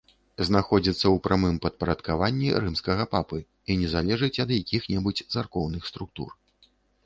Знаходзіцца 0.47 0.99
ў 0.99 1.17
прамым 1.27 1.59
падпарадкаванні 1.65 2.49
рымскага 2.65 3.03
папы 3.13 3.39
і 3.69 3.77
не 3.85 3.93
залежыць 3.95 4.33
ад 4.47 4.57
якіх-небудзь 4.59 5.25
царкоўных 5.37 5.81
структур. 5.95 6.29